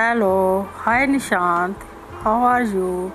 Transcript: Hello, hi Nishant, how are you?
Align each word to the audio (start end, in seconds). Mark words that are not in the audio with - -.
Hello, 0.00 0.66
hi 0.82 1.04
Nishant, 1.06 1.76
how 2.22 2.36
are 2.50 2.62
you? 2.62 3.12